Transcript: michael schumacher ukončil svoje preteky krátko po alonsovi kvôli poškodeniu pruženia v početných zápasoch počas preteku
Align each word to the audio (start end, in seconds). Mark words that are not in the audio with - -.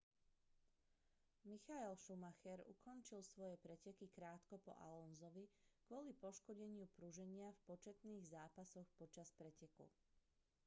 michael 1.49 1.91
schumacher 2.03 2.57
ukončil 2.73 3.21
svoje 3.31 3.53
preteky 3.65 4.07
krátko 4.17 4.55
po 4.65 4.73
alonsovi 4.87 5.45
kvôli 5.85 6.11
poškodeniu 6.23 6.85
pruženia 6.97 7.49
v 7.53 7.63
početných 7.77 8.23
zápasoch 8.35 8.87
počas 8.99 9.27
preteku 9.39 9.85